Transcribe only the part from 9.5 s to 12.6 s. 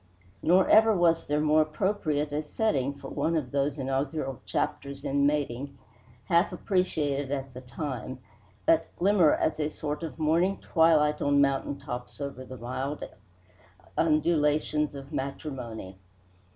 a sort of morning twilight on mountain tops over the